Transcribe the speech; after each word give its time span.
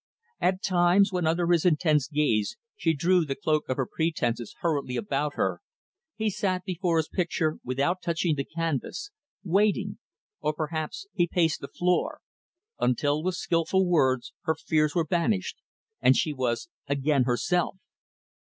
At 0.39 0.63
times, 0.63 1.11
when, 1.13 1.27
under 1.27 1.45
his 1.45 1.63
intense 1.63 2.07
gaze, 2.07 2.57
she 2.75 2.95
drew 2.95 3.23
the 3.23 3.35
cloak 3.35 3.69
of 3.69 3.77
her 3.77 3.85
pretenses 3.85 4.55
hurriedly 4.61 4.95
about 4.97 5.35
her, 5.35 5.61
he 6.15 6.31
sat 6.31 6.63
before 6.65 6.97
his 6.97 7.07
picture 7.07 7.57
without 7.63 8.01
touching 8.01 8.33
the 8.33 8.43
canvas, 8.43 9.11
waiting; 9.43 9.99
or, 10.39 10.53
perhaps, 10.55 11.05
he 11.13 11.27
paced 11.27 11.61
the 11.61 11.67
floor; 11.67 12.21
until, 12.79 13.21
with 13.21 13.35
skillful 13.35 13.85
words, 13.87 14.33
her 14.45 14.55
fears 14.55 14.95
were 14.95 15.05
banished 15.05 15.57
and 15.99 16.17
she 16.17 16.33
was 16.33 16.67
again 16.87 17.25
herself. 17.25 17.75